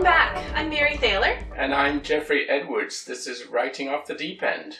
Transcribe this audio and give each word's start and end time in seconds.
Welcome 0.00 0.14
back. 0.14 0.52
I'm 0.54 0.70
Mary 0.70 0.96
Thaler, 0.96 1.38
And 1.58 1.74
I'm 1.74 2.00
Geoffrey 2.00 2.48
Edwards. 2.48 3.04
This 3.04 3.26
is 3.26 3.44
Writing 3.48 3.90
Off 3.90 4.06
the 4.06 4.14
Deep 4.14 4.42
End. 4.42 4.78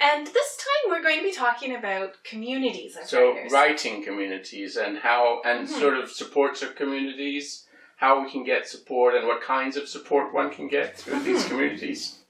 and 0.00 0.26
this 0.26 0.56
time 0.56 0.90
we're 0.90 1.02
going 1.02 1.18
to 1.18 1.22
be 1.22 1.32
talking 1.34 1.74
about 1.76 2.24
communities 2.24 2.96
So, 3.04 3.34
writers. 3.34 3.52
writing 3.52 4.02
communities 4.02 4.78
and 4.78 4.96
how, 5.00 5.42
and 5.44 5.68
Mhm. 5.68 5.78
sort 5.80 5.98
of 5.98 6.10
supports 6.10 6.62
of 6.62 6.76
communities, 6.76 7.66
how 7.96 8.20
we 8.24 8.30
can 8.30 8.42
get 8.42 8.66
support 8.66 9.14
and 9.14 9.26
what 9.26 9.42
kinds 9.42 9.76
of 9.76 9.86
support 9.86 10.32
one 10.32 10.50
can 10.50 10.66
get 10.68 10.96
through 10.96 11.20
these 11.20 11.44
Mhm. 11.44 11.48
communities. 11.50 12.20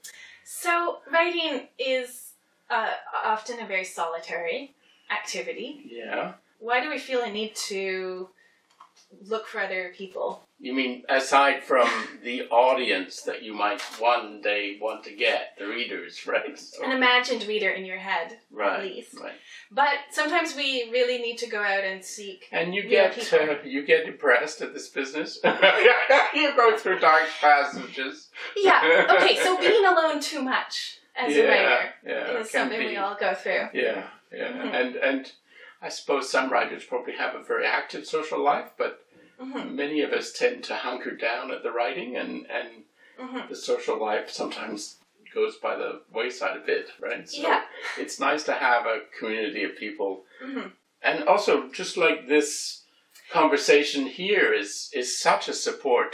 So, 0.42 1.02
writing 1.08 1.68
is 1.78 2.32
uh, 2.68 2.94
often 3.22 3.60
a 3.60 3.66
very 3.66 3.84
solitary 3.84 4.74
activity. 5.08 5.82
Yeah. 5.84 6.32
Why 6.58 6.80
do 6.80 6.88
we 6.90 6.98
feel 6.98 7.20
a 7.20 7.30
need 7.30 7.54
to 7.70 8.30
look 9.26 9.46
for 9.46 9.60
other 9.60 9.92
people? 9.96 10.42
You 10.58 10.72
mean 10.74 11.02
aside 11.08 11.62
from 11.62 11.88
the 12.22 12.42
audience 12.48 13.22
that 13.22 13.42
you 13.42 13.52
might 13.54 13.80
one 13.98 14.40
day 14.40 14.78
want 14.80 15.04
to 15.04 15.14
get, 15.14 15.56
the 15.58 15.66
readers, 15.66 16.26
right? 16.26 16.58
So- 16.58 16.84
An 16.84 16.92
imagined 16.92 17.46
reader 17.46 17.70
in 17.70 17.84
your 17.84 17.98
head, 17.98 18.38
right, 18.50 18.78
at 18.80 18.84
least. 18.84 19.14
right. 19.20 19.34
But 19.70 19.94
sometimes 20.10 20.54
we 20.56 20.88
really 20.90 21.18
need 21.18 21.38
to 21.38 21.48
go 21.48 21.60
out 21.62 21.84
and 21.84 22.04
seek. 22.04 22.46
And 22.52 22.74
you 22.74 22.88
get 22.88 23.32
uh, 23.32 23.56
you 23.64 23.84
get 23.84 24.06
depressed 24.06 24.62
at 24.62 24.72
this 24.74 24.88
business. 24.88 25.38
you 26.34 26.56
go 26.56 26.76
through 26.76 27.00
dark 27.00 27.28
passages. 27.40 28.30
Yeah. 28.56 29.06
Okay. 29.10 29.36
So 29.36 29.56
being 29.60 29.84
alone 29.84 30.20
too 30.20 30.42
much 30.42 30.98
as 31.16 31.36
a 31.36 31.46
writer 31.48 31.90
yeah, 32.06 32.38
is 32.38 32.50
something 32.50 32.78
be. 32.78 32.86
we 32.88 32.96
all 32.96 33.16
go 33.18 33.34
through. 33.34 33.68
Yeah, 33.72 34.04
yeah, 34.32 34.48
Mhm. 34.52 34.74
and 34.74 34.96
and 34.96 35.32
I 35.84 35.90
suppose 35.90 36.30
some 36.30 36.50
writers 36.50 36.82
probably 36.84 37.14
have 37.16 37.34
a 37.34 37.42
very 37.42 37.66
active 37.66 38.06
social 38.06 38.42
life, 38.42 38.70
but 38.78 39.04
hmm 39.38 39.76
many 39.76 40.00
of 40.00 40.12
us 40.12 40.32
tend 40.32 40.64
to 40.64 40.74
hunker 40.74 41.10
down 41.14 41.50
at 41.50 41.62
the 41.62 41.70
writing, 41.70 42.16
and 42.16 42.46
and 42.50 42.68
hmm 43.18 43.48
the 43.50 43.56
social 43.56 44.00
life 44.00 44.30
sometimes 44.30 44.96
goes 45.34 45.56
by 45.56 45.76
the 45.76 46.00
wayside 46.10 46.56
a 46.56 46.60
bit, 46.60 46.86
right? 47.00 47.28
So 47.28 47.42
Yeah. 47.42 47.64
it's 47.98 48.18
nice 48.18 48.44
to 48.44 48.54
have 48.54 48.86
a 48.86 49.02
community 49.18 49.62
of 49.64 49.76
people, 49.76 50.24
hmm 50.42 50.68
and 51.02 51.24
also 51.24 51.68
just 51.70 51.98
like 51.98 52.28
this 52.28 52.82
conversation 53.30 54.06
here 54.06 54.54
is 54.54 54.88
is 54.94 55.18
such 55.18 55.48
a 55.48 55.52
support, 55.52 56.12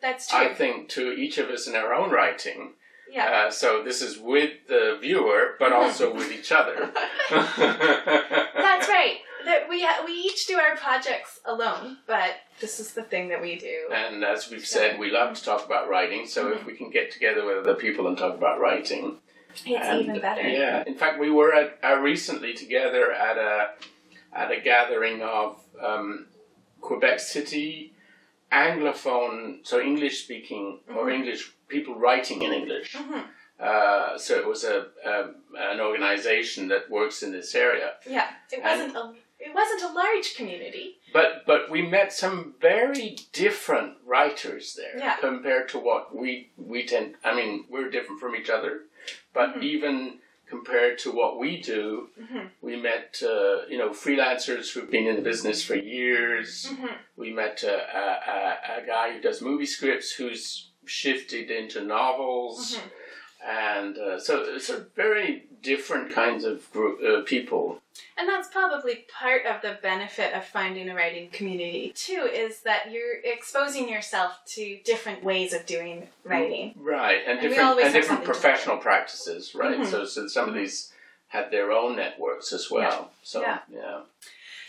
That's 0.00 0.30
true. 0.30 0.38
I 0.38 0.54
think, 0.54 0.88
to 0.96 1.12
each 1.12 1.36
of 1.36 1.50
us 1.50 1.66
in 1.66 1.76
our 1.76 1.92
own 1.92 2.10
writing. 2.10 2.74
Yeah. 3.12 3.44
Uh, 3.46 3.50
so 3.50 3.82
this 3.84 4.00
is 4.02 4.18
with 4.18 4.52
the 4.68 4.98
viewer, 5.00 5.56
but 5.58 5.70
Mhm. 5.72 5.78
also 5.82 6.12
with 6.14 6.30
each 6.32 6.50
other. 6.52 6.90
That's 7.30 8.88
right. 8.88 9.18
That 9.44 9.68
we 9.68 9.84
we 10.06 10.12
each 10.12 10.46
do 10.46 10.56
our 10.56 10.76
projects 10.76 11.40
alone, 11.44 11.98
but 12.06 12.30
this 12.60 12.78
is 12.78 12.92
the 12.94 13.02
thing 13.02 13.28
that 13.30 13.40
we 13.42 13.56
do. 13.56 13.76
And 13.92 14.24
as 14.24 14.48
we've 14.50 14.64
said, 14.66 14.98
we 15.00 15.10
love 15.10 15.34
to 15.36 15.44
talk 15.44 15.66
about 15.66 15.88
writing. 15.88 16.26
So 16.26 16.40
Mm-hmm. 16.44 16.58
if 16.60 16.66
we 16.66 16.74
can 16.76 16.90
get 16.90 17.10
together 17.10 17.44
with 17.44 17.58
other 17.58 17.74
people 17.74 18.06
and 18.06 18.16
talk 18.16 18.34
about 18.34 18.60
writing, 18.60 19.18
It's 19.50 19.66
and, 19.66 20.02
even 20.02 20.20
better. 20.20 20.42
Yeah. 20.42 20.84
In 20.86 20.94
fact, 20.94 21.18
we 21.18 21.30
were 21.30 21.52
at 21.52 21.78
uh, 21.82 21.96
recently 21.96 22.52
together 22.54 23.04
at 23.12 23.36
a 23.36 23.70
at 24.32 24.50
a 24.52 24.60
gathering 24.60 25.22
of 25.22 25.60
um, 25.88 26.26
Quebec 26.80 27.18
City 27.20 27.92
Anglophone, 28.52 29.66
so 29.66 29.80
English 29.80 30.22
speaking 30.24 30.80
or 30.94 31.06
Mhm. 31.06 31.14
English 31.14 31.42
people 31.76 31.94
writing 32.06 32.38
in 32.42 32.52
English. 32.52 32.90
Mhm. 32.94 33.24
Uh, 33.68 34.18
so 34.18 34.32
it 34.40 34.46
was 34.52 34.64
a, 34.64 34.76
a 35.12 35.16
an 35.72 35.80
organization 35.80 36.68
that 36.72 36.90
works 36.90 37.22
in 37.22 37.30
this 37.32 37.54
area. 37.54 37.88
Yeah. 38.16 38.28
It 38.56 38.62
wasn't 38.62 38.96
a 38.96 39.04
it 39.46 39.52
wasn't 39.60 39.82
a 39.90 39.92
large 40.02 40.28
community. 40.38 40.86
But 41.12 41.30
but 41.50 41.70
we 41.74 41.80
met 41.82 42.12
some 42.12 42.38
very 42.60 43.16
different 43.32 43.92
writers 44.12 44.64
there 44.80 44.96
Yeah. 45.04 45.16
compared 45.28 45.66
to 45.72 45.78
what 45.88 46.02
we 46.20 46.30
we 46.72 46.78
tend. 46.92 47.08
I 47.24 47.32
mean, 47.38 47.52
we're 47.72 47.90
different 47.96 48.20
from 48.20 48.34
each 48.40 48.50
other, 48.56 48.72
but 49.38 49.48
Mhm. 49.54 49.62
even 49.74 49.94
compared 50.54 50.98
to 51.04 51.10
what 51.20 51.32
we 51.42 51.50
do, 51.74 52.10
hmm 52.18 52.46
we 52.68 52.74
met 52.90 53.08
uh, 53.34 53.56
you 53.72 53.78
know 53.80 53.90
freelancers 54.04 54.64
who've 54.72 54.90
been 54.96 55.06
in 55.10 55.16
the 55.20 55.28
business 55.30 55.58
for 55.68 55.76
years. 55.76 56.48
hmm 56.66 56.94
We 57.16 57.30
met 57.42 57.56
uh, 57.74 57.84
a, 58.02 58.04
a, 58.36 58.38
a 58.78 58.86
guy 58.94 59.06
who 59.12 59.20
does 59.28 59.40
movie 59.50 59.70
scripts 59.76 60.08
who's 60.18 60.71
shifted 60.84 61.50
into 61.50 61.82
novels. 61.84 62.76
hmm 62.76 62.88
And 63.44 63.98
uh, 63.98 64.20
so, 64.20 64.56
so 64.58 64.84
very 64.94 65.46
different 65.62 66.12
kinds 66.12 66.44
of 66.44 66.70
group, 66.72 67.00
uh, 67.02 67.22
people. 67.24 67.80
And 68.16 68.28
that's 68.28 68.48
probably 68.48 69.04
part 69.12 69.46
of 69.46 69.62
the 69.62 69.78
benefit 69.82 70.32
of 70.32 70.44
finding 70.44 70.88
a 70.88 70.94
writing 70.94 71.28
community 71.30 71.92
too, 71.96 72.28
is 72.32 72.60
that 72.60 72.92
you're 72.92 73.16
exposing 73.24 73.88
yourself 73.88 74.38
to 74.54 74.78
different 74.84 75.24
ways 75.24 75.52
of 75.52 75.66
doing 75.66 76.06
writing. 76.24 76.74
Right, 76.76 77.20
and 77.26 77.40
And 77.40 77.48
different 77.48 77.80
and 77.80 77.92
different 77.92 78.24
professional 78.24 78.76
practices, 78.78 79.56
right? 79.56 79.78
Mhm. 79.78 79.86
So, 79.90 80.04
so 80.04 80.28
some 80.28 80.48
of 80.48 80.54
these 80.54 80.92
had 81.28 81.50
their 81.50 81.72
own 81.72 81.96
networks 81.96 82.52
as 82.52 82.70
well. 82.70 83.10
Yeah. 83.10 83.18
So 83.24 83.40
Yeah. 83.40 83.58
yeah. 83.70 84.00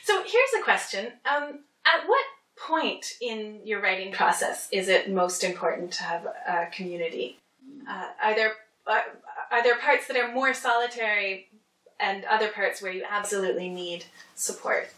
So 0.03 0.23
here's 0.23 0.53
a 0.59 0.63
question: 0.63 1.13
um, 1.25 1.59
At 1.85 2.07
what 2.07 2.25
point 2.67 3.05
in 3.21 3.59
your 3.65 3.81
writing 3.81 4.11
process 4.11 4.67
is 4.71 4.87
it 4.87 5.11
most 5.11 5.43
important 5.43 5.91
to 5.91 6.03
have 6.03 6.25
a 6.47 6.67
community? 6.71 7.39
Uh, 7.87 8.07
are 8.23 8.35
there 8.35 8.53
uh, 8.87 9.01
are 9.51 9.63
there 9.63 9.77
parts 9.77 10.07
that 10.07 10.17
are 10.17 10.33
more 10.33 10.53
solitary, 10.53 11.49
and 11.99 12.25
other 12.25 12.49
parts 12.49 12.81
where 12.81 12.91
you 12.91 13.03
absolutely 13.09 13.69
need 13.69 14.05
support? 14.35 14.89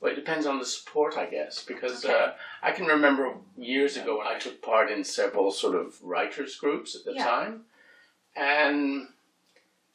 Well, 0.00 0.12
it 0.12 0.16
depends 0.16 0.46
on 0.46 0.58
the 0.58 0.64
support, 0.64 1.16
I 1.16 1.26
guess, 1.26 1.64
because 1.64 2.04
Okay. 2.04 2.14
uh, 2.14 2.32
I 2.62 2.72
can 2.72 2.86
remember 2.86 3.34
years 3.56 3.96
ago 3.96 4.18
when 4.18 4.26
I 4.26 4.38
took 4.38 4.60
part 4.62 4.90
in 4.90 5.04
several 5.04 5.50
sort 5.50 5.74
of 5.74 6.02
writers 6.02 6.56
groups 6.56 6.94
at 6.96 7.04
the 7.04 7.14
Yeah. 7.14 7.24
time, 7.24 7.64
and 8.34 9.08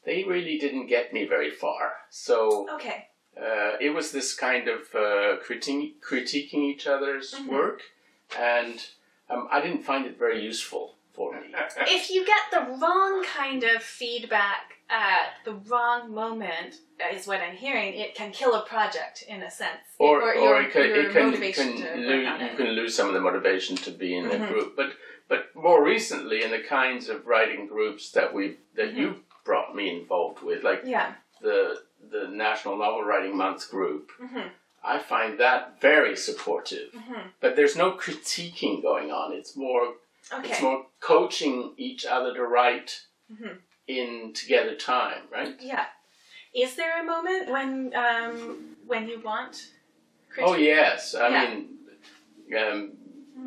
they 0.03 0.23
really 0.23 0.57
didn't 0.57 0.87
get 0.87 1.13
me 1.13 1.25
very 1.25 1.51
far. 1.51 1.93
So 2.09 2.67
Okay. 2.75 3.07
Uh, 3.37 3.77
it 3.79 3.93
was 3.93 4.11
this 4.11 4.33
kind 4.33 4.67
of 4.67 4.81
uh, 4.93 5.37
criti- 5.45 5.93
critiquing 6.01 6.63
each 6.71 6.87
other's 6.87 7.33
Mhm. 7.33 7.47
work, 7.47 7.81
and 8.37 8.85
um, 9.29 9.47
I 9.51 9.61
didn't 9.61 9.83
find 9.83 10.05
it 10.05 10.17
very 10.17 10.41
useful 10.43 10.95
for 11.13 11.33
me. 11.33 11.53
if 11.87 12.09
you 12.09 12.25
get 12.25 12.41
the 12.51 12.77
wrong 12.79 13.23
kind 13.23 13.63
of 13.63 13.81
feedback 13.81 14.77
at 14.89 15.35
the 15.45 15.53
wrong 15.53 16.13
moment, 16.13 16.75
is 17.13 17.25
what 17.25 17.39
I'm 17.41 17.55
hearing, 17.55 17.93
it 17.93 18.13
can 18.13 18.31
kill 18.31 18.53
a 18.55 18.65
project 18.65 19.23
in 19.27 19.41
a 19.41 19.49
sense. 19.49 19.79
or, 19.97 20.21
or 20.21 20.31
or, 20.31 20.35
your, 20.35 20.61
it 20.63 20.71
can, 20.71 20.81
it 20.83 21.11
can, 21.13 21.77
can 21.77 22.01
lose, 22.07 22.41
you 22.41 22.57
can 22.57 22.67
lose 22.67 22.95
some 22.95 23.07
of 23.07 23.13
the 23.13 23.21
motivation 23.21 23.75
to 23.77 23.91
be 23.91 24.15
in 24.15 24.25
Mhm. 24.25 24.43
a 24.43 24.47
group. 24.51 24.75
But 24.75 24.93
but 25.29 25.55
more 25.55 25.81
recently, 25.81 26.43
in 26.43 26.51
the 26.51 26.59
kinds 26.59 27.07
of 27.07 27.25
writing 27.25 27.65
groups 27.65 28.11
that 28.11 28.33
we 28.33 28.57
that 28.75 28.89
Mhm. 28.93 28.97
you 28.97 29.23
brought 29.45 29.73
me 29.73 29.89
involved 29.89 30.41
with, 30.43 30.61
like 30.63 30.81
Yeah. 30.85 31.13
the 31.41 31.81
the 32.09 32.27
National 32.27 32.77
Novel 32.77 33.03
Writing 33.03 33.35
Month 33.37 33.69
group, 33.69 34.11
hmm 34.19 34.47
I 34.83 34.97
find 34.97 35.39
that 35.39 35.79
very 35.79 36.15
supportive. 36.17 36.91
hmm 36.93 37.27
But 37.39 37.55
there's 37.55 37.75
no 37.75 37.91
critiquing 37.91 38.81
going 38.81 39.11
on. 39.11 39.31
It's 39.33 39.55
more 39.55 39.95
Okay. 40.33 40.49
it's 40.51 40.61
more 40.61 40.85
coaching 41.01 41.73
each 41.77 42.05
other 42.05 42.33
to 42.33 42.43
write 42.43 43.01
Mhm. 43.31 43.57
in 43.87 44.33
together 44.33 44.75
time, 44.75 45.23
right? 45.31 45.55
Yeah. 45.59 45.85
Is 46.53 46.75
there 46.75 46.99
a 47.01 47.03
moment 47.03 47.49
when 47.49 47.93
um, 47.95 48.75
when 48.87 49.07
you 49.07 49.19
want? 49.21 49.55
Oh 50.39 50.55
yes, 50.55 51.13
I 51.15 51.27
Yeah. 51.29 51.39
mean, 51.49 51.77
um, 52.57 52.97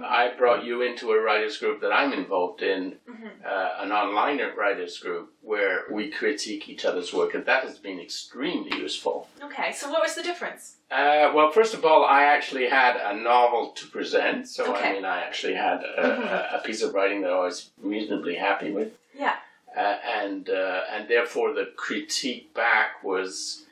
I 0.02 0.28
brought 0.36 0.64
you 0.64 0.82
into 0.82 1.12
a 1.12 1.20
writers 1.20 1.56
group 1.58 1.80
that 1.82 1.92
I'm 1.92 2.12
involved 2.12 2.62
in, 2.62 2.98
Mhm. 3.08 3.44
uh, 3.46 3.70
an 3.78 3.92
online 3.92 4.38
writers 4.56 4.98
group 4.98 5.32
where 5.40 5.84
we 5.90 6.10
critique 6.10 6.68
each 6.68 6.84
other's 6.84 7.12
work, 7.12 7.34
and 7.34 7.44
that 7.46 7.62
has 7.64 7.78
been 7.78 8.00
extremely 8.00 8.76
useful. 8.76 9.28
Okay. 9.42 9.72
So 9.72 9.90
what 9.90 10.02
was 10.02 10.14
the 10.14 10.22
difference? 10.22 10.76
Uh, 10.90 11.30
well, 11.34 11.50
first 11.50 11.74
of 11.74 11.84
all, 11.84 12.04
I 12.04 12.24
actually 12.24 12.68
had 12.68 12.96
a 12.96 13.14
novel 13.16 13.70
to 13.72 13.86
present, 13.86 14.48
so 14.48 14.64
Okay. 14.74 14.90
I 14.90 14.92
mean, 14.94 15.04
I 15.04 15.22
actually 15.22 15.54
had 15.54 15.82
a, 15.84 16.02
Mhm. 16.02 16.30
a, 16.54 16.56
a 16.58 16.62
piece 16.64 16.82
of 16.82 16.92
writing 16.94 17.20
that 17.22 17.30
I 17.32 17.40
was 17.40 17.70
reasonably 17.78 18.34
happy 18.36 18.70
with. 18.72 18.92
Yeah. 19.14 19.36
uh, 19.76 19.98
and 20.06 20.48
uh, 20.50 20.82
and 20.88 21.08
therefore 21.08 21.52
the 21.52 21.66
critique 21.76 22.54
back 22.54 23.02
was, 23.02 23.64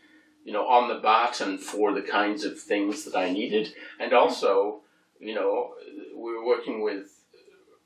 you 0.44 0.52
know, 0.52 0.66
on 0.66 0.88
the 0.88 0.96
button 0.96 1.58
for 1.58 1.92
the 1.92 2.02
kinds 2.02 2.44
of 2.44 2.60
things 2.60 3.04
that 3.04 3.16
I 3.16 3.30
needed, 3.30 3.72
and 4.00 4.12
also, 4.12 4.80
you 5.20 5.32
know, 5.34 5.74
we 6.22 6.28
were 6.34 6.46
working 6.46 6.82
with 6.88 7.06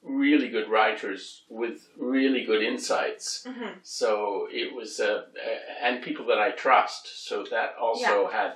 really 0.03 0.49
good 0.49 0.69
writers 0.69 1.23
with 1.49 1.79
really 1.99 2.43
good 2.44 2.62
insights. 2.62 3.44
hmm 3.49 3.73
So 3.83 4.47
it 4.53 4.69
was, 4.79 5.00
uh, 5.00 5.25
uh, 5.49 5.85
and 5.87 6.03
people 6.09 6.27
that 6.27 6.38
I 6.38 6.50
trust. 6.65 7.27
So 7.29 7.35
that 7.50 7.71
also 7.81 8.29
had 8.29 8.53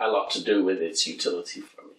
a 0.00 0.08
lot 0.08 0.30
to 0.30 0.40
do 0.42 0.56
with 0.64 0.80
its 0.80 1.06
utility 1.06 1.60
for 1.60 1.82
me. 1.82 1.96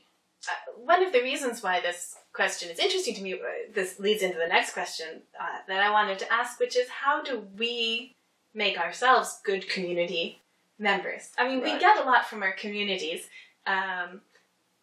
Uh, 0.50 0.82
one 0.94 1.02
of 1.06 1.12
the 1.14 1.22
reasons 1.22 1.62
why 1.62 1.80
this 1.82 2.16
question 2.34 2.70
is 2.72 2.80
interesting 2.80 3.16
to 3.16 3.22
me, 3.22 3.34
uh, 3.34 3.38
this 3.76 4.00
leads 4.00 4.24
into 4.24 4.38
the 4.38 4.48
next 4.48 4.72
question 4.74 5.22
uh, 5.40 5.60
that 5.68 5.82
I 5.88 5.92
wanted 5.92 6.18
to 6.20 6.34
ask, 6.34 6.60
which 6.60 6.76
is 6.78 6.88
how 6.90 7.22
do 7.22 7.46
we 7.58 8.16
make 8.54 8.80
ourselves 8.80 9.40
good 9.44 9.68
community 9.70 10.40
members? 10.80 11.24
I 11.38 11.48
mean, 11.48 11.62
we 11.62 11.78
get 11.78 11.98
a 12.00 12.06
lot 12.12 12.26
from 12.30 12.42
our 12.42 12.54
communities, 12.54 13.22
um, 13.68 14.22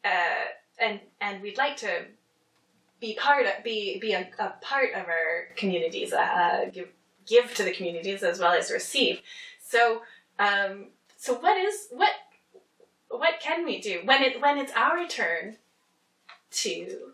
uh, 0.05 0.44
and 0.79 1.00
and 1.21 1.43
we'd 1.43 1.59
like 1.59 1.77
to 1.79 1.91
be 3.00 3.14
part 3.14 3.46
of 3.46 3.64
be 3.64 3.98
be 3.98 4.12
a, 4.12 4.28
a 4.38 4.54
part 4.60 4.90
of 4.94 5.06
our 5.06 5.48
communities, 5.56 6.12
uh, 6.12 6.70
give 6.72 6.88
give 7.26 7.54
to 7.54 7.62
the 7.62 7.72
communities 7.72 8.22
as 8.22 8.38
well 8.38 8.52
as 8.52 8.70
receive. 8.70 9.20
So 9.60 10.02
um, 10.38 10.87
so 11.16 11.34
what 11.34 11.56
is 11.56 11.88
what 11.90 12.10
what 13.08 13.34
can 13.40 13.64
we 13.64 13.81
do 13.81 14.00
when 14.04 14.22
it 14.22 14.40
when 14.40 14.58
it's 14.58 14.72
our 14.72 15.06
turn 15.06 15.56
to 16.50 17.12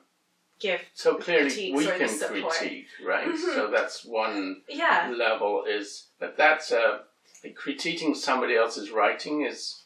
give? 0.58 0.80
So 0.94 1.16
clearly, 1.16 1.72
we 1.74 1.86
can 1.86 2.08
critique, 2.08 2.86
right? 3.04 3.28
Mhm. 3.28 3.54
So 3.54 3.70
that's 3.70 4.04
one 4.04 4.62
Yeah, 4.68 5.12
level. 5.16 5.64
Is 5.64 6.08
but 6.18 6.36
that's 6.36 6.72
uh, 6.72 7.00
like 7.42 7.56
critiquing 7.56 8.16
somebody 8.16 8.56
else's 8.56 8.90
writing 8.90 9.42
is. 9.42 9.81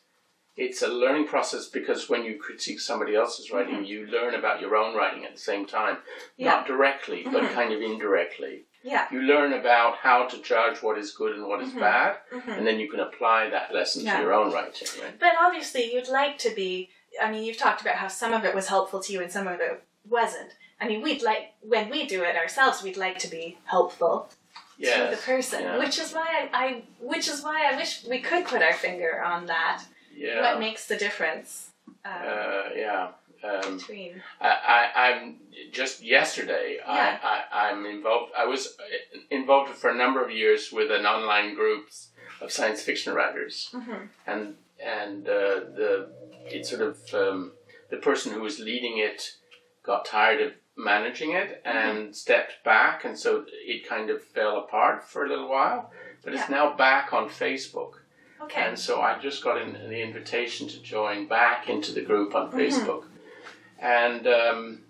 It's 0.57 0.81
a 0.81 0.89
learning 0.89 1.27
process 1.27 1.67
because 1.69 2.09
when 2.09 2.25
you 2.25 2.39
critique 2.39 2.81
somebody 2.81 3.15
else's 3.15 3.51
writing, 3.51 3.85
you 3.85 4.07
learn 4.07 4.35
about 4.35 4.61
your 4.61 4.75
own 4.75 4.97
writing 4.97 5.25
at 5.27 5.35
the 5.35 5.41
same 5.41 5.67
time. 5.67 5.99
Yeah. 6.39 6.51
Not 6.51 6.67
directly, 6.67 7.25
but 7.31 7.43
Mhm. 7.43 7.53
kind 7.53 7.73
of 7.73 7.83
indirectly. 7.83 8.65
yeah, 8.83 9.09
You 9.11 9.21
learn 9.23 9.53
about 9.53 9.97
how 9.97 10.27
to 10.29 10.39
judge 10.43 10.81
what 10.81 10.97
is 10.97 11.11
good 11.13 11.35
and 11.35 11.49
what 11.49 11.61
is 11.61 11.71
Mhm. 11.73 11.81
bad, 11.81 12.19
hmm 12.31 12.51
and 12.53 12.65
then 12.65 12.79
you 12.79 12.89
can 12.89 13.01
apply 13.01 13.49
that 13.51 13.75
lesson 13.75 14.05
Yeah. 14.05 14.17
to 14.19 14.23
your 14.23 14.33
own 14.33 14.53
writing, 14.53 14.87
right? 15.03 15.19
But 15.19 15.33
obviously, 15.41 15.93
you'd 15.93 16.07
like 16.07 16.39
to 16.39 16.51
be. 16.51 16.91
I 17.21 17.29
mean, 17.33 17.43
you've 17.43 17.57
talked 17.57 17.81
about 17.81 17.97
how 17.97 18.07
some 18.07 18.33
of 18.33 18.45
it 18.45 18.55
was 18.55 18.69
helpful 18.69 19.01
to 19.03 19.13
you 19.13 19.21
and 19.21 19.33
some 19.33 19.49
of 19.49 19.61
it 19.61 19.83
wasn't. 20.09 20.53
I 20.81 20.87
mean, 20.87 21.03
we'd 21.03 21.21
like 21.21 21.55
when 21.63 21.91
we 21.91 22.07
do 22.07 22.23
it 22.23 22.37
ourselves, 22.37 22.83
we'd 22.85 22.97
like 22.97 23.19
to 23.21 23.29
be 23.29 23.59
helpful 23.65 24.31
to 24.81 25.09
the 25.11 25.17
person, 25.17 25.63
yeah. 25.65 25.79
which 25.79 25.99
is 25.99 26.13
why 26.13 26.49
I, 26.53 26.65
I, 26.67 26.83
which 27.01 27.27
is 27.29 27.43
why 27.43 27.67
I 27.67 27.75
wish 27.77 28.05
we 28.05 28.21
could 28.21 28.45
put 28.45 28.63
our 28.63 28.75
finger 28.75 29.21
on 29.21 29.47
that. 29.47 29.83
Yeah. 30.17 30.41
What 30.41 30.61
makes 30.61 30.87
the 30.87 30.97
difference 30.97 31.71
um, 32.05 32.13
Uh, 32.15 32.63
yeah. 32.75 33.09
Um, 33.45 33.77
between? 33.77 34.23
I, 34.41 34.49
I, 34.49 35.09
I'm 35.09 35.37
just 35.71 36.03
yesterday. 36.03 36.79
Yeah. 36.79 37.19
I, 37.23 37.43
I, 37.53 37.69
I'm 37.69 37.85
involved. 37.87 38.33
I 38.37 38.47
was 38.47 38.77
involved 39.31 39.71
for 39.75 39.91
a 39.91 39.95
number 39.95 40.25
of 40.25 40.31
years 40.31 40.73
with 40.73 40.91
an 40.91 41.05
online 41.07 41.55
group 41.55 41.89
of 42.41 42.51
science 42.51 42.83
fiction 42.83 43.15
writers, 43.15 43.69
mm-hmm. 43.73 44.07
and 44.27 44.55
and 44.85 45.29
uh, 45.29 45.61
the 45.79 46.09
it 46.47 46.67
sort 46.67 46.83
of 46.83 46.99
um, 47.15 47.53
the 47.91 47.99
person 47.99 48.33
who 48.33 48.41
was 48.41 48.59
leading 48.59 48.99
it 48.99 49.33
got 49.83 50.05
tired 50.05 50.41
of 50.41 50.53
managing 50.77 51.33
it 51.33 51.63
and 51.65 52.17
stepped 52.17 52.65
back, 52.65 53.05
and 53.05 53.19
so 53.19 53.45
it 53.65 53.89
kind 53.89 54.11
of 54.11 54.23
fell 54.23 54.59
apart 54.59 55.05
for 55.05 55.25
a 55.25 55.29
little 55.29 55.49
while. 55.49 55.91
But 56.25 56.35
it's 56.35 56.51
now 56.51 56.75
back 56.75 57.13
on 57.13 57.29
Facebook. 57.29 57.93
Okay. 58.47 58.63
And 58.63 58.79
so 58.79 59.01
I 59.01 59.19
just 59.19 59.43
got 59.45 59.61
in 59.61 59.73
the 59.75 60.01
invitation 60.03 60.67
to 60.69 60.81
join 60.81 61.27
back 61.27 61.69
into 61.69 61.93
the 61.93 62.01
group 62.03 62.35
on 62.35 62.49
Mm-hmm. 62.51 62.59
Facebook, 62.59 63.05
and 63.79 64.27
um, 64.27 64.81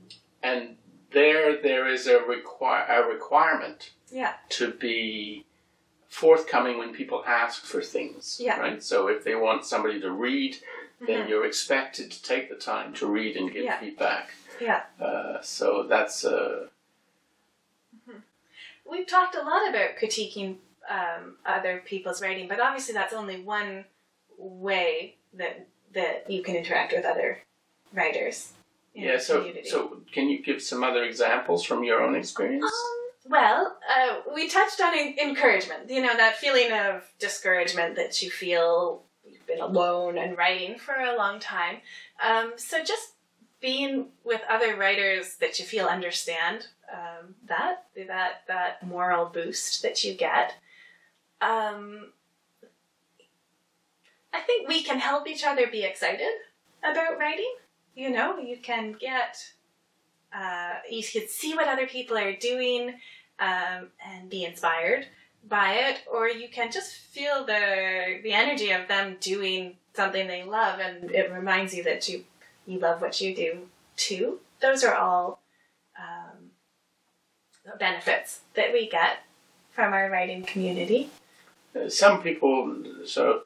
and 0.42 0.76
there 1.12 1.60
there 1.60 1.86
is 1.88 2.06
a 2.06 2.18
require 2.20 2.84
a 2.88 3.06
requirement 3.12 3.90
Yeah. 4.10 4.34
to 4.50 4.72
be 4.72 5.44
forthcoming 6.08 6.78
when 6.78 6.94
people 6.94 7.22
ask 7.26 7.64
for 7.64 7.82
things. 7.82 8.38
Yeah. 8.40 8.58
Right. 8.58 8.82
So 8.82 9.08
if 9.08 9.24
they 9.24 9.34
want 9.34 9.64
somebody 9.66 10.00
to 10.00 10.10
read, 10.10 10.56
then 11.00 11.24
Mhm. 11.24 11.28
you're 11.28 11.46
expected 11.46 12.10
to 12.10 12.22
take 12.22 12.48
the 12.48 12.56
time 12.56 12.94
to 12.94 13.06
read 13.06 13.36
and 13.36 13.52
give 13.52 13.64
Yeah. 13.64 13.78
feedback. 13.80 14.30
Yeah. 14.60 14.82
Uh, 15.00 15.40
so 15.42 15.82
that's 15.82 16.24
uh, 16.24 16.68
We've 18.88 19.06
talked 19.06 19.34
a 19.34 19.42
lot 19.42 19.68
about 19.68 19.96
critiquing 20.00 20.58
um, 20.90 21.36
other 21.44 21.82
people's 21.84 22.22
writing, 22.22 22.48
but 22.48 22.60
obviously 22.60 22.94
that's 22.94 23.12
only 23.12 23.42
one 23.42 23.84
way 24.38 25.16
that 25.34 25.66
that 25.94 26.30
you 26.30 26.42
can 26.42 26.56
interact 26.56 26.92
with 26.94 27.04
other 27.04 27.38
writers. 27.92 28.52
Yeah. 28.94 29.18
So 29.18 29.38
community. 29.38 29.68
so 29.68 30.00
can 30.12 30.28
you 30.28 30.42
give 30.42 30.62
some 30.62 30.82
other 30.82 31.04
examples 31.04 31.64
from 31.64 31.84
your 31.84 32.02
own 32.02 32.14
experience? 32.14 32.64
Um, 32.64 33.30
well, 33.30 33.76
uh, 33.90 34.16
we 34.34 34.48
touched 34.48 34.80
on 34.80 34.96
en- 34.96 35.16
encouragement. 35.18 35.90
You 35.90 36.02
know, 36.02 36.16
that 36.16 36.36
feeling 36.36 36.72
of 36.72 37.04
discouragement 37.18 37.96
that 37.96 38.22
you 38.22 38.30
feel 38.30 39.02
you've 39.24 39.46
been 39.46 39.60
alone 39.60 40.18
and 40.18 40.36
writing 40.38 40.78
for 40.78 40.94
a 40.94 41.16
long 41.16 41.40
time. 41.40 41.78
Um, 42.24 42.52
so 42.56 42.82
just 42.82 43.12
being 43.60 44.08
with 44.24 44.40
other 44.48 44.76
writers 44.76 45.36
that 45.40 45.58
you 45.58 45.64
feel 45.64 45.86
understand 45.86 46.68
um, 46.92 47.34
that 47.48 47.84
that 47.96 48.42
that 48.46 48.86
moral 48.86 49.26
boost 49.26 49.82
that 49.82 50.04
you 50.04 50.14
get. 50.14 50.54
Um, 51.40 52.12
I 54.32 54.40
think 54.40 54.68
we 54.68 54.82
can 54.82 54.98
help 54.98 55.26
each 55.28 55.44
other 55.44 55.66
be 55.66 55.82
excited 55.82 56.28
about 56.82 57.18
writing. 57.18 57.54
You 57.94 58.10
know, 58.10 58.38
you 58.38 58.58
can 58.58 58.92
get 58.92 59.52
uh, 60.34 60.74
you 60.90 61.02
can 61.02 61.28
see 61.28 61.54
what 61.54 61.68
other 61.68 61.86
people 61.86 62.18
are 62.18 62.36
doing 62.36 62.94
um, 63.38 63.88
and 64.06 64.28
be 64.28 64.44
inspired 64.44 65.06
by 65.48 65.74
it, 65.74 66.02
or 66.12 66.28
you 66.28 66.48
can 66.48 66.70
just 66.70 66.94
feel 66.94 67.44
the 67.44 68.20
the 68.22 68.32
energy 68.32 68.70
of 68.70 68.88
them 68.88 69.16
doing 69.20 69.76
something 69.94 70.26
they 70.26 70.44
love, 70.44 70.80
and 70.80 71.10
it 71.10 71.32
reminds 71.32 71.74
you 71.74 71.82
that 71.84 72.08
you 72.08 72.24
you 72.66 72.78
love 72.78 73.00
what 73.00 73.20
you 73.20 73.34
do 73.34 73.68
too. 73.96 74.40
Those 74.60 74.84
are 74.84 74.94
all 74.94 75.40
um, 75.98 76.50
benefits 77.78 78.40
that 78.54 78.72
we 78.72 78.88
get 78.88 79.18
from 79.70 79.92
our 79.92 80.10
writing 80.10 80.42
community. 80.42 81.10
Some 81.88 82.22
people 82.22 82.82
so 83.04 83.42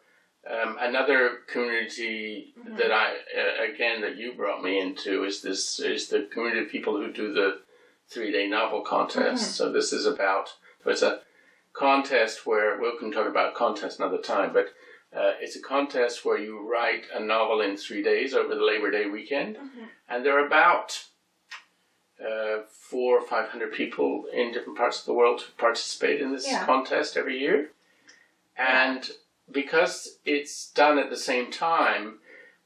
um, 0.48 0.76
another 0.80 1.40
community 1.46 2.54
Mhm. 2.58 2.76
that 2.78 2.92
I 2.92 3.16
uh, 3.40 3.62
again 3.72 4.00
that 4.02 4.16
you 4.16 4.32
brought 4.32 4.62
me 4.62 4.78
into 4.80 5.24
is 5.24 5.42
this 5.42 5.80
is 5.80 6.08
the 6.08 6.22
community 6.32 6.64
of 6.64 6.70
people 6.70 6.96
who 6.96 7.12
do 7.12 7.32
the 7.32 7.60
three 8.08 8.30
day 8.32 8.46
novel 8.48 8.82
contest. 8.82 9.42
Mhm. 9.44 9.56
So 9.56 9.72
this 9.72 9.92
is 9.92 10.06
about 10.06 10.54
so 10.82 10.90
it's 10.90 11.02
a 11.02 11.22
contest 11.72 12.46
where 12.46 12.78
we 12.80 12.96
can 12.98 13.12
talk 13.12 13.26
about 13.28 13.54
contest 13.54 13.98
another 14.00 14.18
time, 14.18 14.52
but 14.52 14.68
uh, 15.12 15.34
it's 15.40 15.56
a 15.56 15.62
contest 15.62 16.24
where 16.24 16.38
you 16.38 16.58
write 16.60 17.04
a 17.12 17.20
novel 17.20 17.60
in 17.60 17.76
three 17.76 18.02
days 18.02 18.32
over 18.34 18.54
the 18.54 18.64
Labor 18.64 18.90
Day 18.90 19.06
weekend, 19.06 19.56
Mhm. 19.56 19.88
and 20.08 20.24
there 20.24 20.36
are 20.38 20.46
about 20.46 21.04
uh, 22.24 22.62
four 22.70 23.18
or 23.18 23.22
five 23.26 23.48
hundred 23.48 23.72
people 23.72 24.26
in 24.32 24.52
different 24.52 24.76
parts 24.78 25.00
of 25.00 25.06
the 25.06 25.12
world 25.14 25.40
who 25.42 25.52
participate 25.52 26.20
in 26.20 26.32
this 26.32 26.46
Yeah. 26.46 26.64
contest 26.66 27.16
every 27.16 27.38
year. 27.38 27.70
And 28.60 29.08
because 29.50 30.18
it's 30.24 30.70
done 30.70 30.98
at 30.98 31.10
the 31.10 31.16
same 31.16 31.50
time, 31.50 32.18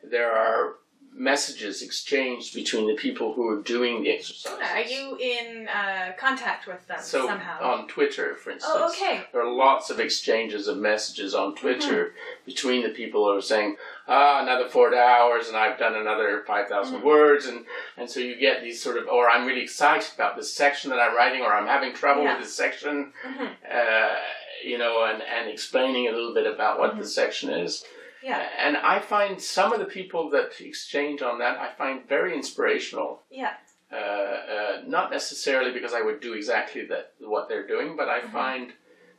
there 0.02 0.32
are 0.32 0.74
messages 1.16 1.80
exchanged 1.80 2.52
between 2.56 2.88
the 2.88 2.94
people 2.96 3.32
who 3.34 3.48
are 3.48 3.62
doing 3.62 4.02
the 4.02 4.10
exercise. 4.10 4.58
Are 4.60 4.80
you 4.80 5.16
in 5.16 5.68
uh, 5.68 6.10
contact 6.18 6.66
with 6.66 6.84
them 6.88 6.98
so 7.00 7.28
somehow? 7.28 7.62
on 7.62 7.86
Twitter, 7.86 8.34
for 8.34 8.50
instance, 8.50 8.74
oh, 8.76 8.88
okay. 8.90 9.22
there 9.32 9.40
are 9.40 9.52
lots 9.54 9.90
of 9.90 10.00
exchanges 10.00 10.66
of 10.66 10.76
messages 10.78 11.32
on 11.32 11.54
Twitter 11.54 12.06
Mm-hmm. 12.06 12.44
between 12.46 12.82
the 12.82 12.88
people 12.88 13.24
who 13.24 13.38
are 13.38 13.40
saying, 13.40 13.76
ah, 14.08 14.42
another 14.42 14.68
four 14.68 14.92
hours 14.92 15.46
and 15.46 15.56
I've 15.56 15.78
done 15.78 15.94
another 15.94 16.42
5,000 16.48 17.00
Mhm. 17.00 17.04
words. 17.04 17.46
And, 17.46 17.64
and 17.96 18.10
so 18.10 18.18
you 18.18 18.34
get 18.34 18.62
these 18.64 18.82
sort 18.82 18.96
of, 18.96 19.06
or 19.06 19.30
I'm 19.30 19.46
really 19.46 19.62
excited 19.62 20.10
about 20.16 20.34
this 20.36 20.52
section 20.52 20.90
that 20.90 20.98
I'm 20.98 21.14
writing, 21.16 21.42
or 21.42 21.54
I'm 21.54 21.68
having 21.68 21.94
trouble 21.94 22.24
Yeah. 22.24 22.34
with 22.36 22.42
this 22.46 22.54
section, 22.56 23.12
Mhm. 23.24 23.50
uh, 23.70 24.16
you 24.62 24.78
know, 24.78 25.04
and, 25.04 25.22
and 25.22 25.48
explaining 25.48 26.08
a 26.08 26.12
little 26.12 26.34
bit 26.34 26.46
about 26.46 26.78
what 26.78 26.96
the 26.98 27.06
section 27.06 27.50
is. 27.50 27.84
Yeah, 28.22 28.46
And 28.58 28.76
I 28.78 29.00
find 29.00 29.40
some 29.40 29.72
of 29.72 29.80
the 29.80 29.84
people 29.84 30.30
that 30.30 30.58
exchange 30.60 31.20
on 31.22 31.38
that, 31.40 31.58
I 31.58 31.70
find 31.72 32.08
very 32.08 32.34
inspirational. 32.34 33.22
yeah, 33.30 33.54
Uh, 33.92 33.96
uh, 33.96 34.82
not 34.86 35.10
necessarily 35.10 35.70
because 35.72 35.92
I 35.94 36.00
would 36.00 36.20
do 36.20 36.32
exactly 36.32 36.84
that 36.86 37.12
what 37.20 37.48
they're 37.48 37.66
doing, 37.66 37.96
but 37.96 38.08
I 38.08 38.20
Mhm. 38.20 38.32
find 38.32 38.72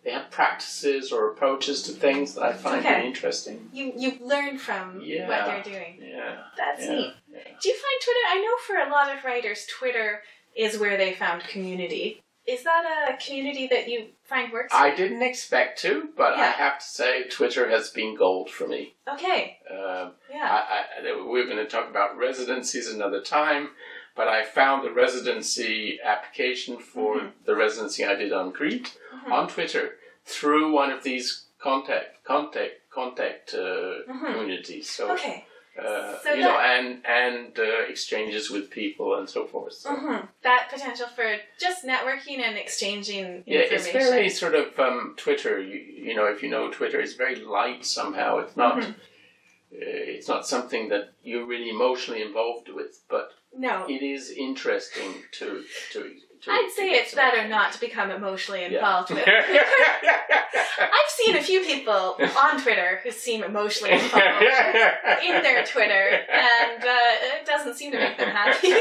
they 0.03 0.11
have 0.11 0.29
practices 0.31 1.11
or 1.11 1.31
approaches 1.31 1.81
to 1.83 1.91
things 1.91 2.35
that 2.35 2.43
I 2.43 2.53
find 2.53 2.79
Okay. 2.79 2.93
very 2.95 3.07
interesting. 3.07 3.69
you 3.71 3.93
you've 3.95 4.21
learned 4.21 4.59
from 4.59 4.99
Yeah. 5.01 5.27
what 5.29 5.45
they're 5.45 5.73
doing. 5.73 5.93
Yeah, 6.01 6.43
That's 6.57 6.83
yeah, 6.83 6.91
neat. 6.95 7.13
yeah. 7.29 7.39
Do 7.61 7.69
you 7.69 7.75
find 7.75 7.97
Twitter? 8.03 8.19
I 8.27 8.37
know 8.43 8.57
for 8.67 8.77
a 8.87 8.89
lot 8.91 9.15
of 9.15 9.23
writers, 9.23 9.65
Twitter 9.67 10.23
is 10.55 10.77
where 10.79 10.97
they 10.97 11.13
found 11.13 11.43
community. 11.43 12.21
Is 12.47 12.63
that 12.63 13.09
a 13.09 13.17
community 13.25 13.67
that 13.67 13.89
you 13.89 14.07
find 14.23 14.53
works? 14.53 14.73
I 14.73 14.95
didn't 14.95 15.23
expect 15.23 15.79
to, 15.81 16.09
but 16.15 16.33
I 16.33 16.45
have 16.47 16.77
to 16.79 16.85
say 16.85 17.23
Twitter 17.27 17.69
has 17.69 17.89
been 17.89 18.15
gold 18.15 18.49
for 18.51 18.67
me. 18.67 18.93
okay, 19.11 19.57
Um, 19.69 20.11
yeah, 20.29 20.63
I, 20.69 20.85
I, 21.07 21.23
we're 21.25 21.45
going 21.45 21.57
to 21.57 21.65
talk 21.67 21.89
about 21.89 22.17
residencies 22.17 22.87
another 22.87 23.21
time, 23.21 23.69
but 24.15 24.27
I 24.27 24.43
found 24.43 24.85
the 24.85 24.91
residency 24.91 25.99
application 26.03 26.77
for 26.77 27.15
Mhm. 27.17 27.31
the 27.45 27.55
residency 27.55 28.05
I 28.05 28.13
did 28.15 28.31
on 28.31 28.51
Crete 28.51 28.95
Mhm. 29.13 29.31
on 29.31 29.47
Twitter 29.47 29.97
through 30.23 30.71
one 30.71 30.91
of 30.91 31.01
these 31.03 31.45
contact 31.59 32.23
contact 32.23 32.73
contact 32.91 33.53
uh, 33.55 34.03
Mhm. 34.07 34.33
communities. 34.33 34.89
So, 34.89 35.11
okay. 35.13 35.45
Uh, 35.77 36.17
So 36.23 36.33
you 36.33 36.41
know, 36.41 36.57
and 36.59 37.05
and 37.05 37.57
uh, 37.59 37.83
exchanges 37.89 38.49
with 38.49 38.69
people 38.69 39.15
and 39.15 39.29
so 39.29 39.45
forth. 39.45 39.73
So. 39.73 39.95
hmm 39.95 40.25
That 40.43 40.69
potential 40.71 41.07
for 41.07 41.35
just 41.59 41.85
networking 41.85 42.39
and 42.39 42.57
exchanging 42.57 43.43
Yeah, 43.45 43.59
it's 43.59 43.91
very 43.91 44.29
sort 44.29 44.55
of 44.55 44.77
um, 44.79 45.15
Twitter. 45.17 45.59
You, 45.59 45.77
you 45.77 46.15
know, 46.15 46.25
if 46.27 46.41
you 46.43 46.49
know 46.49 46.71
Twitter, 46.71 46.99
it's 47.01 47.13
very 47.15 47.35
light 47.35 47.85
somehow. 47.85 48.39
It's 48.39 48.55
not. 48.57 48.77
Mhm. 48.77 48.91
uh, 48.91 50.15
It's 50.15 50.27
not 50.27 50.47
something 50.47 50.89
that 50.89 51.13
you're 51.23 51.45
really 51.45 51.69
emotionally 51.69 52.21
involved 52.21 52.69
with. 52.69 52.93
But 53.09 53.33
No. 53.53 53.85
it 53.89 54.01
is 54.15 54.31
interesting 54.31 55.11
to 55.39 55.63
to. 55.93 55.99
To 56.45 56.51
I'd 56.51 56.71
say 56.75 56.89
it's 56.91 57.13
better 57.13 57.47
not 57.47 57.73
to 57.73 57.79
become 57.79 58.11
emotionally 58.11 58.61
Yeah. 58.61 58.67
involved 58.77 59.09
with. 59.11 59.27
I've 59.27 61.09
seen 61.09 61.35
a 61.35 61.41
few 61.41 61.61
people 61.61 62.17
on 62.39 62.61
Twitter 62.61 62.99
who 63.03 63.11
seem 63.11 63.43
emotionally 63.43 63.93
involved 63.93 64.41
in 65.25 65.43
their 65.43 65.63
Twitter, 65.65 66.19
and 66.31 66.83
uh, 66.83 67.37
it 67.39 67.45
doesn't 67.45 67.75
seem 67.75 67.91
to 67.91 67.97
make 67.99 68.17
them 68.17 68.29
happy. 68.29 68.69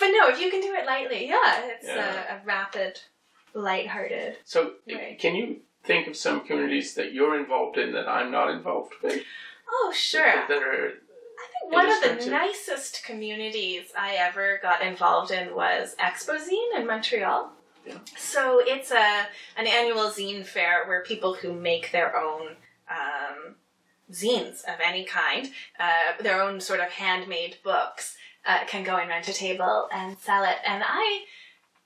but 0.00 0.06
no, 0.08 0.28
if 0.28 0.40
you 0.40 0.50
can 0.50 0.60
do 0.60 0.74
it 0.74 0.86
lightly, 0.86 1.26
yeah, 1.28 1.62
it's 1.66 1.86
Yeah. 1.86 2.36
A, 2.36 2.36
a 2.36 2.40
rapid, 2.44 3.00
lighthearted. 3.54 4.36
so, 4.44 4.74
Right. 4.88 5.18
can 5.18 5.34
you 5.34 5.60
think 5.84 6.06
of 6.08 6.16
some 6.16 6.40
communities 6.46 6.94
that 6.94 7.12
you're 7.12 7.38
involved 7.38 7.78
in 7.78 7.92
that 7.92 8.08
I'm 8.08 8.30
not 8.30 8.50
involved 8.50 8.94
with? 9.02 9.22
Oh, 9.70 9.92
sure. 9.94 10.22
That, 10.24 10.48
that 10.48 10.62
are 10.62 10.92
one 11.70 11.90
of 11.90 12.00
the 12.02 12.30
nicest 12.30 13.04
communities 13.04 13.92
I 13.96 14.14
ever 14.14 14.58
got 14.62 14.82
involved 14.82 15.30
in 15.30 15.54
was 15.54 15.94
Expozine 16.00 16.76
in 16.76 16.86
Montreal. 16.86 17.52
Yeah. 17.86 17.98
So 18.16 18.60
it's 18.64 18.90
a 18.90 19.26
an 19.56 19.66
annual 19.66 20.10
zine 20.10 20.44
fair 20.44 20.86
where 20.86 21.02
people 21.02 21.34
who 21.34 21.52
make 21.52 21.92
their 21.92 22.16
own 22.16 22.56
um, 22.90 23.54
zines 24.10 24.64
of 24.64 24.80
any 24.84 25.04
kind, 25.04 25.50
uh, 25.78 26.22
their 26.22 26.42
own 26.42 26.60
sort 26.60 26.80
of 26.80 26.88
handmade 26.90 27.56
books, 27.62 28.16
uh, 28.46 28.64
can 28.66 28.84
go 28.84 28.96
and 28.96 29.08
rent 29.08 29.28
a 29.28 29.32
table 29.32 29.88
and 29.92 30.18
sell 30.18 30.44
it. 30.44 30.56
And 30.66 30.82
I 30.86 31.24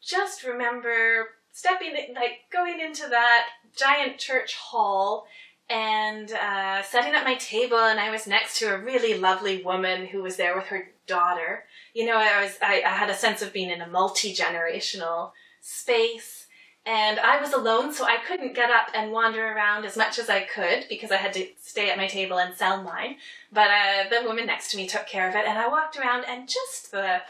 just 0.01 0.45
remember 0.45 1.29
stepping, 1.53 1.91
in, 1.91 2.15
like 2.15 2.41
going 2.53 2.81
into 2.81 3.09
that 3.09 3.47
giant 3.77 4.19
church 4.19 4.57
hall 4.57 5.27
and 5.71 6.33
uh, 6.33 6.83
setting 6.83 7.15
up 7.15 7.25
my 7.25 7.35
table 7.37 7.79
and 7.79 7.99
i 7.99 8.11
was 8.11 8.27
next 8.27 8.59
to 8.59 8.67
a 8.67 8.79
really 8.79 9.19
lovely 9.19 9.63
woman 9.63 10.07
who 10.07 10.23
was 10.23 10.37
there 10.37 10.57
with 10.57 10.67
her 10.67 10.89
daughter. 11.07 11.65
You 11.95 12.07
know 12.07 12.17
i 12.17 12.43
was 12.43 12.59
i, 12.63 12.83
I 12.85 12.91
had 12.91 13.11
a 13.11 13.15
sense 13.15 13.43
of 13.43 13.53
being 13.53 13.71
in 13.71 13.81
a 13.81 13.89
multi-generational 13.89 15.33
space 15.61 16.47
and 16.85 17.21
i 17.21 17.41
was 17.41 17.53
alone 17.53 17.93
so 17.93 18.05
i 18.05 18.17
couldn't 18.27 18.55
get 18.55 18.71
up 18.71 18.89
and 18.95 19.13
wander 19.13 19.47
around 19.53 19.85
as 19.85 19.97
much 19.97 20.19
as 20.19 20.29
i 20.29 20.41
could 20.41 20.87
because 20.89 21.11
i 21.11 21.17
had 21.17 21.33
to 21.33 21.47
stay 21.61 21.91
at 21.91 21.97
my 21.97 22.07
table 22.07 22.39
and 22.39 22.55
sell 22.57 22.83
mine. 22.83 23.17
But 23.53 23.69
uh, 23.71 24.09
the 24.11 24.27
woman 24.27 24.47
next 24.47 24.71
to 24.71 24.77
me 24.77 24.87
took 24.87 25.07
care 25.07 25.29
of 25.29 25.35
it 25.35 25.47
and 25.47 25.59
i 25.59 25.69
walked 25.69 25.97
around 25.97 26.25
and 26.29 26.49
just 26.49 26.91
the 26.91 27.21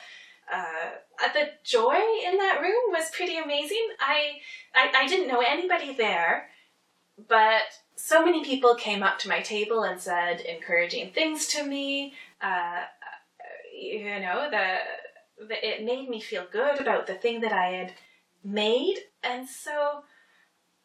uh, 0.52 0.90
the 1.32 1.50
joy 1.64 1.98
in 2.26 2.36
that 2.36 2.60
room 2.60 2.90
was 2.90 3.10
pretty 3.10 3.38
amazing. 3.38 3.86
I, 4.00 4.40
I 4.74 5.04
i 5.04 5.06
didn't 5.06 5.28
know 5.28 5.42
anybody 5.46 5.94
there 5.94 6.48
but 7.28 7.62
so 7.96 8.24
many 8.24 8.44
people 8.44 8.74
came 8.74 9.02
up 9.02 9.18
to 9.20 9.28
my 9.28 9.40
table 9.40 9.82
and 9.82 10.00
said 10.00 10.40
encouraging 10.40 11.10
things 11.10 11.46
to 11.48 11.64
me. 11.64 12.14
Uh, 12.40 12.82
you 13.74 14.20
know, 14.20 14.48
the, 14.50 15.46
the 15.46 15.68
it 15.68 15.84
made 15.84 16.08
me 16.08 16.20
feel 16.20 16.46
good 16.50 16.80
about 16.80 17.06
the 17.06 17.14
thing 17.14 17.40
that 17.40 17.52
I 17.52 17.68
had 17.68 17.92
made, 18.44 18.96
and 19.22 19.48
so 19.48 20.02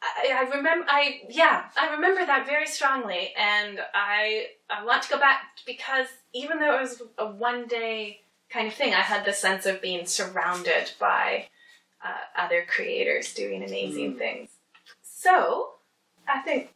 I, 0.01 0.45
I 0.45 0.55
remember. 0.55 0.85
I 0.89 1.21
yeah, 1.29 1.65
I 1.79 1.93
remember 1.93 2.25
that 2.25 2.45
very 2.45 2.67
strongly, 2.67 3.33
and 3.37 3.79
I 3.93 4.47
I 4.69 4.83
want 4.85 5.03
to 5.03 5.09
go 5.09 5.19
back 5.19 5.41
because 5.65 6.07
even 6.33 6.59
though 6.59 6.77
it 6.77 6.81
was 6.81 7.01
a 7.17 7.27
one 7.27 7.67
day 7.67 8.21
kind 8.49 8.67
of 8.67 8.73
thing, 8.73 8.93
I 8.93 9.01
had 9.01 9.25
the 9.25 9.33
sense 9.33 9.65
of 9.65 9.81
being 9.81 10.05
surrounded 10.05 10.91
by 10.99 11.47
uh, 12.03 12.41
other 12.41 12.65
creators 12.67 13.33
doing 13.33 13.63
amazing 13.63 14.17
things. 14.17 14.49
So 15.01 15.71
I 16.27 16.39
think 16.39 16.73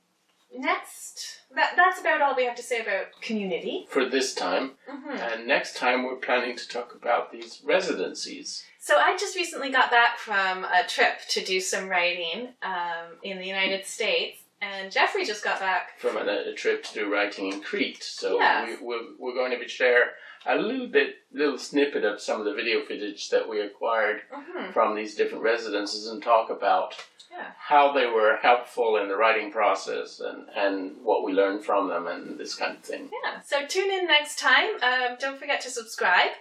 next 0.56 1.40
that 1.56 1.74
that's 1.76 2.00
about 2.00 2.22
all 2.22 2.36
we 2.36 2.46
have 2.46 2.56
to 2.56 2.64
say 2.64 2.80
about 2.82 3.08
community. 3.22 3.86
for 3.90 4.06
this 4.06 4.34
time, 4.34 4.72
hmm 4.90 5.10
and 5.12 5.48
next 5.48 5.76
time 5.76 6.04
we're 6.04 6.16
planning 6.16 6.56
to 6.56 6.68
talk 6.68 6.96
about 6.96 7.32
these 7.32 7.62
residencies. 7.64 8.64
So 8.80 8.98
I 8.98 9.16
just 9.18 9.36
recently 9.36 9.70
got 9.72 9.92
back 9.92 10.18
from 10.18 10.64
a 10.66 10.84
trip 10.88 11.20
to 11.30 11.44
do 11.44 11.60
some 11.60 11.88
writing 11.90 12.50
um, 12.64 13.18
in 13.24 13.38
the 13.38 13.46
United 13.46 13.86
States, 13.86 14.40
and 14.62 14.92
Geoffrey 14.92 15.26
just 15.26 15.44
got 15.44 15.60
back. 15.60 16.00
from 16.00 16.18
a, 16.18 16.22
a 16.22 16.54
trip 16.54 16.84
to 16.86 16.94
do 16.94 17.12
writing 17.12 17.52
in 17.52 17.62
Crete. 17.62 18.02
So 18.04 18.40
Yeah. 18.40 18.66
we, 18.66 18.76
we're, 18.82 19.02
we're 19.20 19.34
going 19.36 19.52
to 19.52 19.60
be 19.60 19.68
share 19.68 20.12
a 20.46 20.56
little 20.56 20.88
bit, 20.88 21.18
little 21.32 21.58
snippet 21.60 22.04
of 22.04 22.20
some 22.22 22.40
of 22.40 22.46
the 22.46 22.54
video 22.54 22.84
footage 22.86 23.30
that 23.30 23.48
we 23.48 23.60
acquired 23.62 24.22
hmm 24.32 24.72
from 24.72 24.96
these 24.96 25.16
different 25.16 25.44
residences 25.44 26.08
and 26.08 26.24
talk 26.24 26.50
about 26.50 26.96
Yeah. 27.32 27.52
how 27.58 27.94
they 27.94 28.08
were 28.08 28.38
helpful 28.42 28.98
in 28.98 29.08
the 29.08 29.16
writing 29.16 29.52
process 29.52 30.20
and, 30.20 30.48
and 30.56 30.98
what 31.02 31.24
we 31.24 31.32
learned 31.32 31.64
from 31.64 31.88
them 31.88 32.08
and 32.08 32.38
this 32.38 32.56
kind 32.56 32.76
of 32.76 32.84
thing. 32.84 33.10
Yeah. 33.24 33.40
So 33.42 33.66
tune 33.66 33.90
in 33.90 34.06
next 34.06 34.38
time. 34.38 34.68
Um, 34.84 35.18
don't 35.20 35.40
forget 35.40 35.62
to 35.62 35.70
subscribe, 35.70 36.32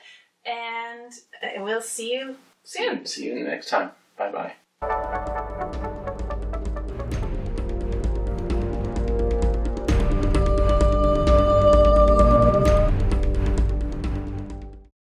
and 0.44 1.12
we'll 1.58 1.80
see 1.82 2.14
you 2.14 2.36
soon. 2.64 3.06
See 3.06 3.26
you 3.26 3.44
next 3.44 3.68
time. 3.68 3.92
Bye 4.18 4.32
bye. 4.32 5.36